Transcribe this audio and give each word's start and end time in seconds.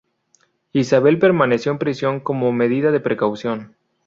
Isabel 0.73 1.19
permaneció 1.19 1.71
en 1.71 1.77
prisión 1.77 2.21
como 2.21 2.51
medida 2.51 2.89
de 2.91 3.01
precaución. 3.01 3.77